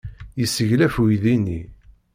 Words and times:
Yesseglef 0.39 0.95
uydi-nni. 1.01 1.61